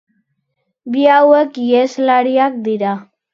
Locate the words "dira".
2.71-2.97